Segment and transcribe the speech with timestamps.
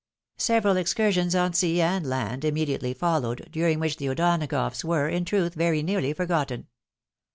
[0.39, 5.53] Several excursions on sea and land immediately followed, during which the O'Donagoughs were, in truth,
[5.53, 6.65] very nearly forgotten.